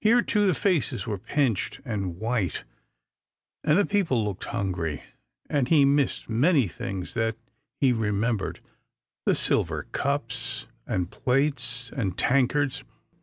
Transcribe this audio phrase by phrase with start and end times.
[0.00, 2.64] Here, too, the faces were pinched and white,
[3.62, 5.02] and the people looked hungry.
[5.50, 7.36] And he missed many things that
[7.78, 8.60] he remembered:
[9.26, 12.84] the silver cups, and plates, and tankards.